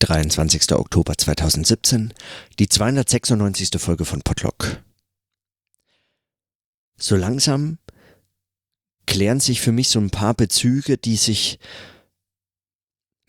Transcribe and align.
23. 0.00 0.72
Oktober 0.72 1.16
2017, 1.16 2.12
die 2.58 2.68
296. 2.68 3.70
Folge 3.78 4.04
von 4.04 4.22
Podlock. 4.22 4.82
So 6.96 7.16
langsam 7.16 7.78
klären 9.06 9.40
sich 9.40 9.60
für 9.60 9.72
mich 9.72 9.88
so 9.88 9.98
ein 9.98 10.10
paar 10.10 10.34
Bezüge, 10.34 10.96
die 10.98 11.16
sich 11.16 11.58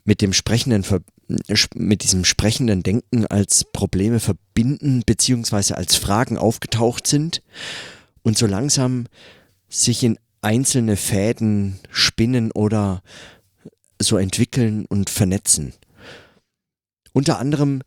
mit 0.03 0.21
dem 0.21 0.33
sprechenden 0.33 0.85
mit 1.73 2.03
diesem 2.03 2.23
sprechenden 2.23 2.83
Denken 2.83 3.25
als 3.25 3.63
Probleme 3.63 4.19
verbinden 4.19 5.01
beziehungsweise 5.05 5.75
als 5.75 5.95
Fragen 5.95 6.37
aufgetaucht 6.37 7.07
sind 7.07 7.41
und 8.21 8.37
so 8.37 8.45
langsam 8.45 9.07
sich 9.67 10.03
in 10.03 10.19
einzelne 10.41 10.97
Fäden 10.97 11.79
spinnen 11.89 12.51
oder 12.51 13.01
so 13.99 14.17
entwickeln 14.17 14.85
und 14.85 15.09
vernetzen. 15.09 15.73
Unter 17.15 17.39
anderem 17.39 17.81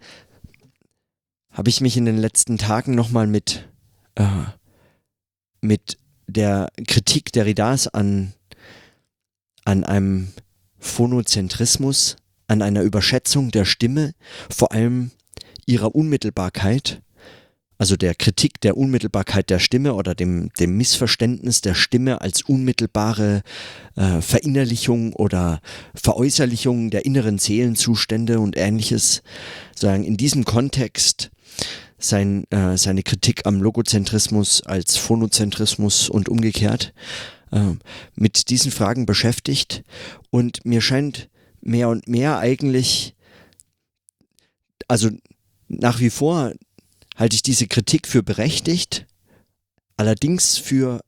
habe 1.52 1.68
ich 1.68 1.82
mich 1.82 1.98
in 1.98 2.06
den 2.06 2.16
letzten 2.16 2.56
Tagen 2.56 2.94
nochmal 2.94 3.26
mit, 3.26 3.68
äh, 4.14 4.44
mit 5.60 5.98
der 6.26 6.70
Kritik 6.86 7.30
der 7.32 7.44
Derridas 7.44 7.88
an, 7.88 8.32
an 9.66 9.84
einem 9.84 10.32
Phonozentrismus, 10.78 12.16
an 12.46 12.62
einer 12.62 12.80
Überschätzung 12.80 13.50
der 13.50 13.66
Stimme, 13.66 14.14
vor 14.48 14.72
allem 14.72 15.10
ihrer 15.66 15.94
Unmittelbarkeit 15.94 17.02
also 17.78 17.96
der 17.96 18.14
Kritik 18.16 18.60
der 18.60 18.76
Unmittelbarkeit 18.76 19.50
der 19.50 19.60
Stimme 19.60 19.94
oder 19.94 20.14
dem, 20.16 20.50
dem 20.58 20.76
Missverständnis 20.76 21.60
der 21.60 21.74
Stimme 21.74 22.20
als 22.20 22.42
unmittelbare 22.42 23.42
äh, 23.96 24.20
Verinnerlichung 24.20 25.12
oder 25.12 25.60
Veräußerlichung 25.94 26.90
der 26.90 27.06
inneren 27.06 27.38
Seelenzustände 27.38 28.40
und 28.40 28.56
ähnliches, 28.56 29.22
sagen 29.76 30.04
in 30.04 30.16
diesem 30.16 30.44
Kontext 30.44 31.30
sein, 31.98 32.44
äh, 32.50 32.76
seine 32.76 33.04
Kritik 33.04 33.46
am 33.46 33.62
Logozentrismus 33.62 34.62
als 34.64 34.96
Phonozentrismus 34.96 36.08
und 36.08 36.28
umgekehrt 36.28 36.92
äh, 37.52 37.74
mit 38.16 38.50
diesen 38.50 38.72
Fragen 38.72 39.06
beschäftigt. 39.06 39.84
Und 40.30 40.64
mir 40.64 40.80
scheint 40.80 41.28
mehr 41.60 41.88
und 41.88 42.08
mehr 42.08 42.38
eigentlich, 42.38 43.14
also 44.88 45.10
nach 45.68 46.00
wie 46.00 46.10
vor 46.10 46.52
halte 47.18 47.34
ich 47.34 47.42
diese 47.42 47.66
Kritik 47.66 48.06
für 48.06 48.22
berechtigt, 48.22 49.06
allerdings 49.96 50.56
für 50.56 51.00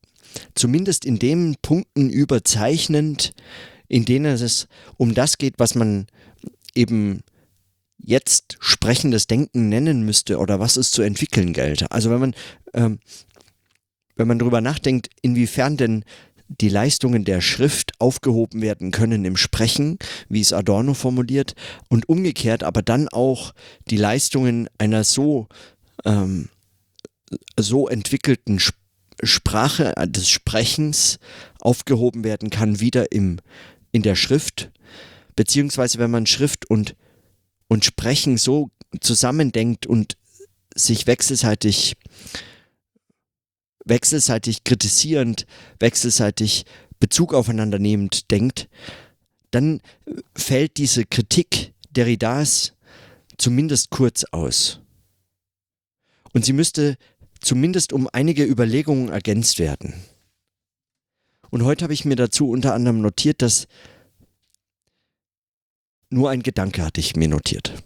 zumindest 0.55 1.05
in 1.05 1.19
den 1.19 1.57
Punkten 1.63 2.11
überzeichnend, 2.11 3.33
in 3.89 4.05
denen 4.05 4.35
es 4.35 4.69
um 4.97 5.15
das 5.15 5.39
geht, 5.39 5.55
was 5.59 5.75
man 5.75 6.07
eben 6.75 7.23
jetzt 7.97 8.57
sprechendes 8.61 9.27
Denken 9.27 9.69
nennen 9.69 10.05
müsste 10.05 10.39
oder 10.39 10.59
was 10.59 10.77
es 10.77 10.91
zu 10.91 11.03
entwickeln 11.03 11.53
gelte. 11.53 11.91
Also 11.91 12.11
wenn 12.11 12.21
man, 12.21 12.35
ähm, 12.75 12.99
wenn 14.17 14.29
man 14.29 14.39
darüber 14.39 14.61
nachdenkt, 14.61 15.09
inwiefern 15.23 15.77
denn 15.77 16.05
die 16.49 16.69
Leistungen 16.69 17.25
der 17.25 17.41
Schrift 17.41 17.93
aufgehoben 18.01 18.61
werden 18.61 18.91
können 18.91 19.25
im 19.25 19.37
Sprechen, 19.37 19.99
wie 20.29 20.41
es 20.41 20.53
Adorno 20.53 20.95
formuliert, 20.95 21.55
und 21.89 22.09
umgekehrt 22.09 22.65
aber 22.65 22.83
dann 22.83 23.09
auch 23.09 23.53
die 23.89 23.97
Leistungen 23.97 24.69
einer 24.79 25.05
so 25.05 25.47
ähm, 26.05 26.49
so 27.59 27.89
entwickelten 27.89 28.57
Sp 28.59 28.79
Sprache 29.23 29.97
äh, 29.97 30.09
des 30.09 30.29
Sprechens 30.29 31.19
aufgehoben 31.61 32.25
werden 32.25 32.51
kann, 32.51 32.81
wieder 32.81 33.13
im, 33.13 33.39
in 33.93 34.03
der 34.03 34.17
Schrift, 34.17 34.71
beziehungsweise 35.37 35.99
wenn 35.99 36.11
man 36.11 36.27
Schrift 36.27 36.69
und, 36.71 36.97
und 37.69 37.85
Sprechen 37.85 38.39
so 38.39 38.71
zusammendenkt 39.01 39.87
und 39.87 40.17
sich 40.75 41.07
wechselseitig 41.07 41.97
wechselseitig 43.85 44.65
kritisierend, 44.65 45.47
wechselseitig 45.81 46.65
Bezug 47.01 47.35
aufeinander 47.35 47.79
nehmend 47.79 48.31
denkt, 48.31 48.69
dann 49.51 49.81
fällt 50.35 50.77
diese 50.77 51.05
Kritik 51.07 51.73
Derridas 51.91 52.75
zumindest 53.37 53.91
kurz 53.91 54.25
aus 54.31 54.81
und 56.33 56.45
sie 56.45 56.53
müsste 56.53 56.97
zumindest 57.41 57.93
um 57.93 58.09
einige 58.13 58.45
Überlegungen 58.45 59.09
ergänzt 59.09 59.59
werden. 59.59 59.95
Und 61.51 61.65
heute 61.65 61.85
habe 61.85 61.95
ich 61.95 62.05
mir 62.05 62.17
dazu 62.17 62.49
unter 62.49 62.75
anderem 62.75 63.01
notiert, 63.01 63.43
dass 63.43 63.67
nur 66.11 66.31
ein 66.31 66.43
Gedanke 66.43 66.85
hatte 66.85 67.01
ich 67.01 67.17
mir 67.17 67.29
notiert. 67.29 67.83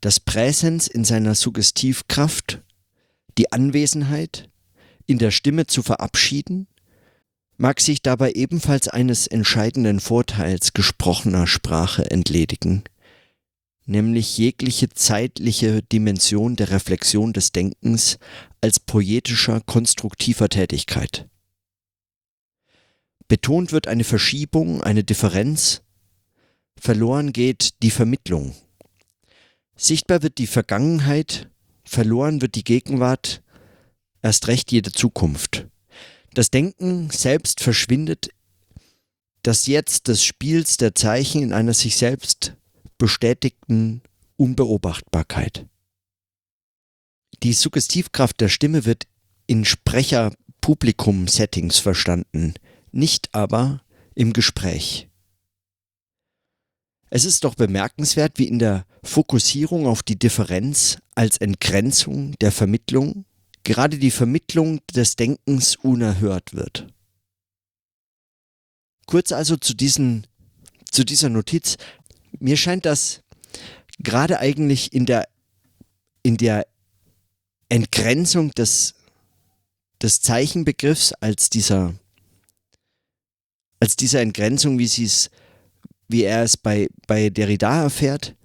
Das 0.00 0.20
Präsens 0.20 0.88
in 0.88 1.04
seiner 1.04 1.34
Suggestivkraft, 1.34 2.62
die 3.38 3.52
Anwesenheit 3.52 4.48
in 5.06 5.18
der 5.18 5.30
Stimme 5.30 5.66
zu 5.66 5.82
verabschieden, 5.82 6.68
mag 7.56 7.80
sich 7.80 8.02
dabei 8.02 8.32
ebenfalls 8.32 8.88
eines 8.88 9.26
entscheidenden 9.26 10.00
Vorteils 10.00 10.72
gesprochener 10.72 11.46
Sprache 11.46 12.10
entledigen– 12.10 12.84
nämlich 13.86 14.36
jegliche 14.36 14.88
zeitliche 14.90 15.82
Dimension 15.82 16.56
der 16.56 16.70
Reflexion 16.70 17.32
des 17.32 17.52
Denkens 17.52 18.18
als 18.60 18.80
poetischer, 18.80 19.60
konstruktiver 19.60 20.48
Tätigkeit. 20.48 21.28
Betont 23.28 23.72
wird 23.72 23.88
eine 23.88 24.04
Verschiebung, 24.04 24.82
eine 24.82 25.02
Differenz, 25.02 25.82
verloren 26.78 27.32
geht 27.32 27.82
die 27.82 27.90
Vermittlung. 27.90 28.54
Sichtbar 29.76 30.22
wird 30.22 30.38
die 30.38 30.46
Vergangenheit, 30.46 31.48
verloren 31.84 32.40
wird 32.40 32.54
die 32.54 32.64
Gegenwart, 32.64 33.42
erst 34.22 34.48
recht 34.48 34.72
jede 34.72 34.92
Zukunft. 34.92 35.66
Das 36.34 36.50
Denken 36.50 37.10
selbst 37.10 37.60
verschwindet, 37.60 38.30
das 39.42 39.66
Jetzt 39.66 40.08
des 40.08 40.24
Spiels 40.24 40.76
der 40.76 40.94
Zeichen 40.94 41.42
in 41.42 41.52
einer 41.52 41.74
sich 41.74 41.96
selbst 41.96 42.56
bestätigten 42.98 44.02
Unbeobachtbarkeit. 44.36 45.66
Die 47.42 47.52
Suggestivkraft 47.52 48.40
der 48.40 48.48
Stimme 48.48 48.84
wird 48.84 49.08
in 49.46 49.64
Sprecher-Publikum-Settings 49.64 51.78
verstanden, 51.78 52.54
nicht 52.92 53.34
aber 53.34 53.82
im 54.14 54.32
Gespräch. 54.32 55.08
Es 57.10 57.24
ist 57.24 57.44
doch 57.44 57.54
bemerkenswert, 57.54 58.38
wie 58.38 58.48
in 58.48 58.58
der 58.58 58.84
Fokussierung 59.02 59.86
auf 59.86 60.02
die 60.02 60.18
Differenz 60.18 60.98
als 61.14 61.38
Entgrenzung 61.38 62.34
der 62.40 62.52
Vermittlung 62.52 63.24
gerade 63.66 63.98
die 63.98 64.12
Vermittlung 64.12 64.80
des 64.94 65.16
Denkens 65.16 65.74
unerhört 65.74 66.54
wird. 66.54 66.86
Kurz 69.06 69.32
also 69.32 69.56
zu, 69.56 69.74
diesen, 69.74 70.26
zu 70.90 71.04
dieser 71.04 71.28
Notiz, 71.28 71.76
mir 72.40 72.56
scheint 72.56 72.86
das 72.86 73.22
gerade 73.98 74.38
eigentlich 74.40 74.92
in 74.92 75.06
der, 75.06 75.28
in 76.22 76.36
der 76.36 76.66
Entgrenzung 77.68 78.50
des, 78.52 78.94
des 80.02 80.20
Zeichenbegriffs 80.20 81.12
als 81.14 81.50
dieser, 81.50 81.94
als 83.80 83.96
dieser 83.96 84.20
Entgrenzung, 84.20 84.78
wie 84.78 84.86
sie 84.86 85.10
wie 86.08 86.22
er 86.22 86.44
es 86.44 86.56
bei, 86.56 86.88
bei 87.08 87.30
Derrida 87.30 87.82
erfährt. 87.82 88.36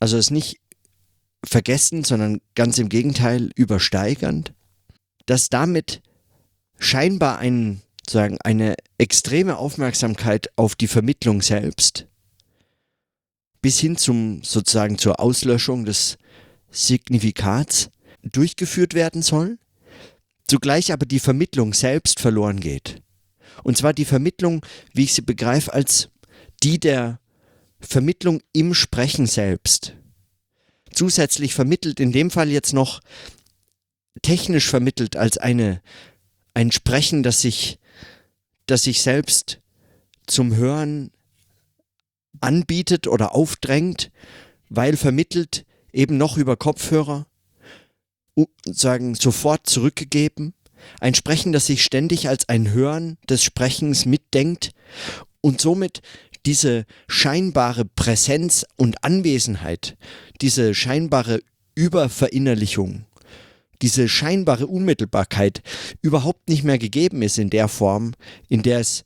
Also 0.00 0.16
es 0.16 0.30
nicht 0.30 0.60
vergessen, 1.44 2.04
sondern 2.04 2.40
ganz 2.54 2.78
im 2.78 2.88
Gegenteil 2.88 3.50
übersteigernd, 3.54 4.54
dass 5.26 5.50
damit 5.50 6.00
scheinbar 6.78 7.38
ein, 7.38 7.82
sagen, 8.08 8.38
eine 8.42 8.76
extreme 8.96 9.58
Aufmerksamkeit 9.58 10.48
auf 10.56 10.74
die 10.74 10.88
Vermittlung 10.88 11.42
selbst 11.42 12.06
bis 13.62 13.78
hin 13.78 13.96
zum 13.96 14.42
sozusagen 14.42 14.98
zur 14.98 15.20
Auslöschung 15.20 15.84
des 15.84 16.18
Signifikats 16.70 17.90
durchgeführt 18.22 18.94
werden 18.94 19.22
soll, 19.22 19.58
zugleich 20.46 20.92
aber 20.92 21.06
die 21.06 21.20
Vermittlung 21.20 21.74
selbst 21.74 22.20
verloren 22.20 22.60
geht. 22.60 23.02
Und 23.64 23.76
zwar 23.76 23.92
die 23.92 24.04
Vermittlung, 24.04 24.64
wie 24.92 25.04
ich 25.04 25.14
sie 25.14 25.22
begreife, 25.22 25.72
als 25.72 26.10
die 26.62 26.78
der 26.78 27.20
Vermittlung 27.80 28.42
im 28.52 28.74
Sprechen 28.74 29.26
selbst. 29.26 29.94
Zusätzlich 30.92 31.54
vermittelt, 31.54 32.00
in 32.00 32.12
dem 32.12 32.30
Fall 32.30 32.48
jetzt 32.48 32.72
noch 32.72 33.00
technisch 34.22 34.68
vermittelt 34.68 35.16
als 35.16 35.38
eine, 35.38 35.80
ein 36.54 36.72
Sprechen, 36.72 37.22
das 37.22 37.40
sich, 37.40 37.78
das 38.66 38.82
sich 38.82 39.02
selbst 39.02 39.60
zum 40.26 40.56
Hören 40.56 41.10
anbietet 42.40 43.06
oder 43.06 43.34
aufdrängt, 43.34 44.10
weil 44.68 44.96
vermittelt 44.96 45.64
eben 45.92 46.16
noch 46.16 46.36
über 46.36 46.56
Kopfhörer, 46.56 47.26
sagen 48.64 49.14
sofort 49.14 49.68
zurückgegeben, 49.68 50.54
ein 51.00 51.14
Sprechen, 51.14 51.52
das 51.52 51.66
sich 51.66 51.82
ständig 51.82 52.28
als 52.28 52.48
ein 52.48 52.70
Hören 52.70 53.18
des 53.28 53.42
Sprechens 53.42 54.06
mitdenkt 54.06 54.72
und 55.40 55.60
somit 55.60 56.02
diese 56.46 56.86
scheinbare 57.08 57.84
Präsenz 57.84 58.64
und 58.76 59.04
Anwesenheit, 59.04 59.96
diese 60.40 60.74
scheinbare 60.74 61.40
Überverinnerlichung, 61.74 63.04
diese 63.82 64.08
scheinbare 64.08 64.66
Unmittelbarkeit 64.66 65.62
überhaupt 66.00 66.48
nicht 66.48 66.64
mehr 66.64 66.78
gegeben 66.78 67.22
ist 67.22 67.38
in 67.38 67.50
der 67.50 67.68
Form, 67.68 68.14
in 68.48 68.62
der 68.62 68.80
es 68.80 69.04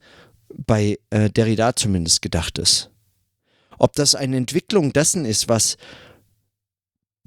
bei 0.55 0.99
äh, 1.11 1.31
Derrida 1.31 1.75
zumindest 1.75 2.23
gedacht 2.23 2.59
ist. 2.59 2.92
Ob 3.83 3.95
das 3.95 4.15
eine 4.15 4.37
Entwicklung 4.37 4.93
dessen 4.93 5.25
ist, 5.25 5.49
was 5.49 5.77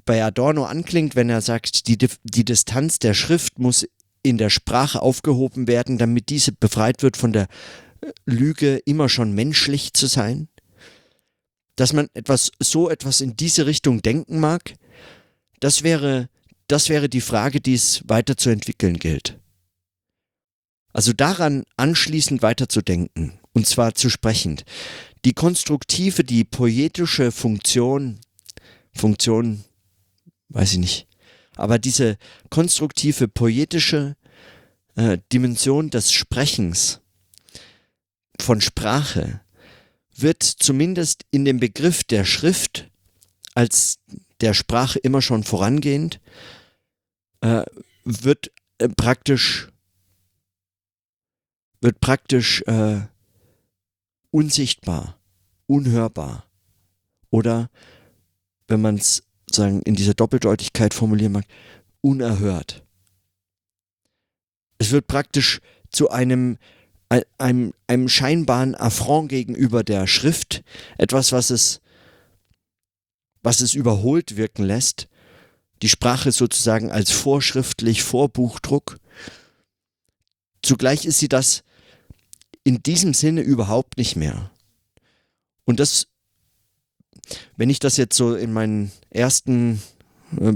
bei 0.06 0.24
Adorno 0.24 0.64
anklingt, 0.64 1.14
wenn 1.14 1.28
er 1.28 1.42
sagt, 1.42 1.86
die, 1.86 1.98
die 1.98 2.44
Distanz 2.46 2.98
der 2.98 3.12
Schrift 3.12 3.58
muss 3.58 3.86
in 4.22 4.38
der 4.38 4.48
Sprache 4.48 5.02
aufgehoben 5.02 5.68
werden, 5.68 5.98
damit 5.98 6.30
diese 6.30 6.52
befreit 6.52 7.02
wird 7.02 7.18
von 7.18 7.34
der 7.34 7.48
äh, 8.00 8.10
Lüge, 8.24 8.78
immer 8.86 9.10
schon 9.10 9.34
menschlich 9.34 9.92
zu 9.92 10.06
sein? 10.06 10.48
Dass 11.76 11.92
man 11.92 12.08
etwas, 12.14 12.52
so 12.58 12.88
etwas 12.88 13.20
in 13.20 13.36
diese 13.36 13.66
Richtung 13.66 14.00
denken 14.00 14.40
mag, 14.40 14.76
das 15.60 15.82
wäre, 15.82 16.30
das 16.68 16.88
wäre 16.88 17.10
die 17.10 17.20
Frage, 17.20 17.60
die 17.60 17.74
es 17.74 18.02
weiter 18.08 18.38
zu 18.38 18.48
entwickeln 18.48 18.98
gilt. 18.98 19.38
Also 20.94 21.12
daran 21.12 21.64
anschließend 21.76 22.40
weiterzudenken, 22.40 23.38
und 23.52 23.66
zwar 23.66 23.94
zu 23.94 24.08
sprechend. 24.08 24.64
Die 25.26 25.34
konstruktive, 25.34 26.22
die 26.22 26.44
poetische 26.44 27.32
Funktion, 27.32 28.20
Funktion, 28.94 29.64
weiß 30.50 30.74
ich 30.74 30.78
nicht, 30.78 31.08
aber 31.56 31.80
diese 31.80 32.16
konstruktive, 32.48 33.26
poetische 33.26 34.16
äh, 34.94 35.18
Dimension 35.32 35.90
des 35.90 36.12
Sprechens, 36.12 37.00
von 38.40 38.60
Sprache, 38.60 39.40
wird 40.14 40.44
zumindest 40.44 41.24
in 41.32 41.44
dem 41.44 41.58
Begriff 41.58 42.04
der 42.04 42.24
Schrift 42.24 42.88
als 43.56 43.98
der 44.40 44.54
Sprache 44.54 45.00
immer 45.00 45.22
schon 45.22 45.42
vorangehend, 45.42 46.20
äh, 47.40 47.64
wird 48.04 48.52
äh, 48.78 48.88
praktisch 48.90 49.70
wird 51.80 51.98
praktisch 51.98 52.62
äh, 52.68 53.00
unsichtbar, 54.36 55.18
unhörbar. 55.66 56.44
Oder, 57.30 57.70
wenn 58.68 58.82
man 58.82 58.96
es 58.96 59.22
sagen 59.50 59.80
in 59.80 59.94
dieser 59.94 60.12
Doppeldeutigkeit 60.12 60.92
formulieren 60.92 61.32
mag, 61.32 61.46
unerhört. 62.02 62.84
Es 64.76 64.90
wird 64.90 65.06
praktisch 65.06 65.60
zu 65.88 66.10
einem, 66.10 66.58
einem, 67.38 67.72
einem 67.86 68.10
scheinbaren 68.10 68.74
Affront 68.74 69.30
gegenüber 69.30 69.82
der 69.82 70.06
Schrift, 70.06 70.62
etwas, 70.98 71.32
was 71.32 71.48
es, 71.48 71.80
was 73.42 73.62
es 73.62 73.72
überholt 73.72 74.36
wirken 74.36 74.64
lässt, 74.64 75.08
die 75.80 75.88
Sprache 75.88 76.30
sozusagen 76.30 76.90
als 76.90 77.10
vorschriftlich 77.10 78.02
Vorbuchdruck. 78.02 78.98
Zugleich 80.60 81.06
ist 81.06 81.20
sie 81.20 81.28
das 81.28 81.62
in 82.66 82.82
diesem 82.82 83.14
Sinne 83.14 83.42
überhaupt 83.42 83.96
nicht 83.96 84.16
mehr. 84.16 84.50
Und 85.66 85.78
das, 85.78 86.08
wenn 87.56 87.70
ich 87.70 87.78
das 87.78 87.96
jetzt 87.96 88.16
so 88.16 88.34
in 88.34 88.52
meinen 88.52 88.90
ersten 89.08 89.80
äh, 90.40 90.52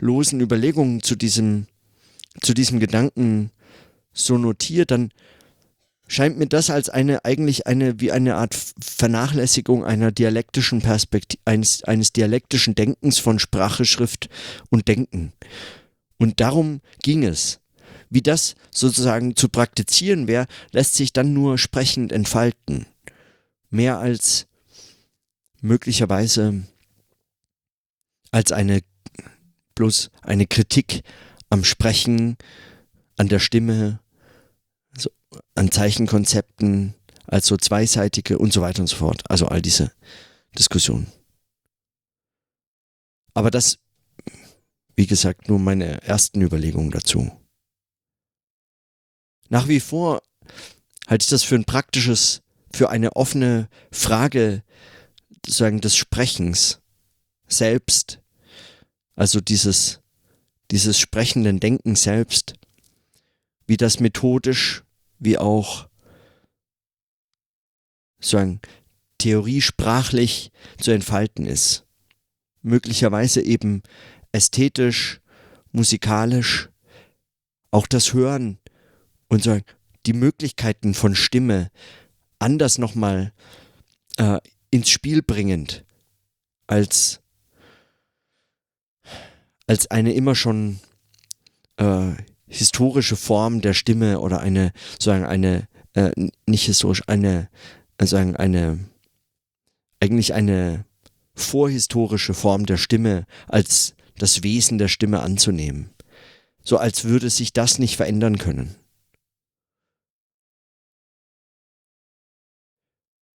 losen 0.00 0.40
Überlegungen 0.40 1.02
zu 1.02 1.16
diesem, 1.16 1.66
zu 2.40 2.54
diesem 2.54 2.78
Gedanken 2.78 3.50
so 4.12 4.38
notiere, 4.38 4.86
dann 4.86 5.10
scheint 6.06 6.38
mir 6.38 6.46
das 6.46 6.70
als 6.70 6.88
eine 6.88 7.24
eigentlich 7.24 7.66
eine 7.66 7.98
wie 7.98 8.12
eine 8.12 8.36
Art 8.36 8.56
Vernachlässigung 8.80 9.84
einer 9.84 10.12
dialektischen 10.12 10.80
Perspektive 10.80 11.42
eines, 11.44 11.82
eines 11.82 12.12
dialektischen 12.12 12.76
Denkens 12.76 13.18
von 13.18 13.40
Sprache, 13.40 13.84
Schrift 13.84 14.28
und 14.70 14.86
Denken. 14.86 15.32
Und 16.18 16.38
darum 16.38 16.82
ging 17.02 17.24
es. 17.24 17.58
Wie 18.12 18.20
das 18.20 18.56
sozusagen 18.70 19.36
zu 19.36 19.48
praktizieren 19.48 20.28
wäre, 20.28 20.46
lässt 20.70 20.96
sich 20.96 21.14
dann 21.14 21.32
nur 21.32 21.56
sprechend 21.56 22.12
entfalten. 22.12 22.84
Mehr 23.70 24.00
als 24.00 24.46
möglicherweise 25.62 26.62
als 28.30 28.52
eine 28.52 28.82
bloß 29.76 30.10
eine 30.20 30.46
Kritik 30.46 31.04
am 31.48 31.64
Sprechen, 31.64 32.36
an 33.16 33.28
der 33.28 33.38
Stimme, 33.38 34.00
so, 34.94 35.08
an 35.54 35.70
Zeichenkonzepten, 35.70 36.92
als 37.26 37.46
so 37.46 37.56
zweiseitige 37.56 38.36
und 38.36 38.52
so 38.52 38.60
weiter 38.60 38.82
und 38.82 38.88
so 38.88 38.96
fort. 38.96 39.22
Also 39.30 39.46
all 39.46 39.62
diese 39.62 39.90
Diskussionen. 40.58 41.10
Aber 43.32 43.50
das, 43.50 43.78
wie 44.96 45.06
gesagt, 45.06 45.48
nur 45.48 45.58
meine 45.58 46.02
ersten 46.02 46.42
Überlegungen 46.42 46.90
dazu 46.90 47.32
nach 49.52 49.68
wie 49.68 49.80
vor 49.80 50.22
halte 51.06 51.24
ich 51.24 51.28
das 51.28 51.42
für 51.42 51.56
ein 51.56 51.66
praktisches, 51.66 52.40
für 52.72 52.88
eine 52.88 53.16
offene 53.16 53.68
Frage 53.90 54.64
sozusagen 55.44 55.82
des 55.82 55.94
Sprechens 55.94 56.80
selbst, 57.48 58.22
also 59.14 59.42
dieses, 59.42 60.00
dieses 60.70 60.98
sprechenden 60.98 61.60
Denken 61.60 61.96
selbst, 61.96 62.54
wie 63.66 63.76
das 63.76 64.00
methodisch, 64.00 64.84
wie 65.18 65.36
auch 65.36 65.86
sozusagen 68.20 68.62
theoriesprachlich 69.18 70.50
zu 70.78 70.92
entfalten 70.92 71.44
ist. 71.44 71.84
Möglicherweise 72.62 73.42
eben 73.42 73.82
ästhetisch, 74.32 75.20
musikalisch, 75.72 76.70
auch 77.70 77.86
das 77.86 78.14
Hören 78.14 78.58
und 79.32 79.42
sagen, 79.42 79.64
die 80.04 80.12
Möglichkeiten 80.12 80.92
von 80.92 81.14
Stimme 81.14 81.70
anders 82.38 82.76
nochmal 82.76 83.32
äh, 84.18 84.38
ins 84.70 84.90
Spiel 84.90 85.22
bringend 85.22 85.86
als, 86.66 87.22
als 89.66 89.90
eine 89.90 90.12
immer 90.12 90.34
schon 90.34 90.80
äh, 91.78 92.10
historische 92.46 93.16
Form 93.16 93.62
der 93.62 93.72
Stimme 93.72 94.20
oder 94.20 94.40
eine, 94.40 94.70
sagen, 94.98 95.24
eine, 95.24 95.66
äh, 95.94 96.10
nicht 96.46 96.66
historisch, 96.66 97.02
eine, 97.06 97.48
äh, 97.96 98.04
sagen, 98.04 98.36
eine, 98.36 98.80
eigentlich 99.98 100.34
eine 100.34 100.84
vorhistorische 101.34 102.34
Form 102.34 102.66
der 102.66 102.76
Stimme 102.76 103.24
als 103.48 103.94
das 104.18 104.42
Wesen 104.42 104.76
der 104.76 104.88
Stimme 104.88 105.20
anzunehmen. 105.20 105.88
So 106.62 106.76
als 106.76 107.04
würde 107.04 107.30
sich 107.30 107.54
das 107.54 107.78
nicht 107.78 107.96
verändern 107.96 108.36
können. 108.36 108.76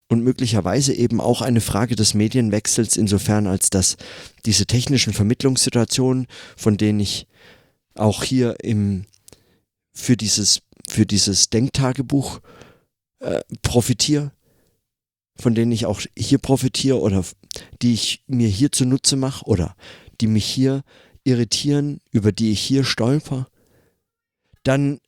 Und 0.09 0.23
möglicherweise 0.23 0.95
eben 0.95 1.21
auch 1.21 1.43
eine 1.43 1.61
Frage 1.61 1.97
des 1.97 2.15
Medienwechsels 2.15 2.97
insofern, 2.97 3.47
als 3.47 3.71
dass 3.71 3.97
diese 4.45 4.67
technischen 4.67 5.13
Vermittlungssituationen, 5.13 6.27
von 6.57 6.77
denen 6.77 7.01
ich 7.01 7.27
auch 7.95 8.23
hier 8.23 8.57
im, 8.63 9.07
für, 9.93 10.17
dieses, 10.17 10.63
für 10.89 11.07
dieses 11.07 11.51
Denktagebuch 11.51 12.41
äh, 13.19 13.41
profitiere, 13.63 14.33
von 15.37 15.55
denen 15.55 15.73
ich 15.73 15.87
auch 15.87 16.01
hier 16.17 16.39
profitiere 16.39 17.01
oder 17.01 17.25
die 17.83 17.95
ich 17.95 18.23
mir 18.27 18.49
hier 18.49 18.73
zunutze 18.73 19.17
mache 19.17 19.45
oder 19.47 19.75
die 20.21 20.29
mich 20.29 20.47
hier 20.47 20.83
irritieren, 21.25 22.01
über 22.11 22.33
die 22.33 22.53
ich 22.53 22.61
hier 22.61 22.85
stolper, 22.85 23.49
dann 24.63 25.01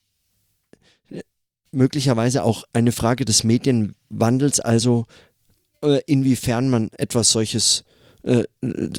möglicherweise 1.70 2.44
auch 2.44 2.64
eine 2.72 2.92
Frage 2.92 3.24
des 3.24 3.44
Medienwandels, 3.44 4.60
also 4.60 5.06
äh, 5.82 6.00
inwiefern 6.06 6.68
man 6.68 6.90
etwas 6.92 7.30
solches, 7.30 7.84
äh, 8.22 8.44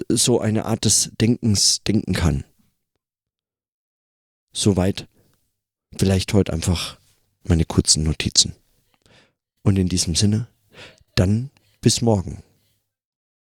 so 0.09 0.39
eine 0.39 0.65
Art 0.65 0.85
des 0.85 1.11
Denkens 1.19 1.83
denken 1.83 2.13
kann. 2.13 2.43
Soweit 4.51 5.07
vielleicht 5.97 6.33
heute 6.33 6.53
einfach 6.53 6.97
meine 7.43 7.65
kurzen 7.65 8.03
Notizen. 8.03 8.55
Und 9.63 9.77
in 9.77 9.89
diesem 9.89 10.15
Sinne, 10.15 10.47
dann 11.15 11.51
bis 11.81 12.01
morgen. 12.01 12.43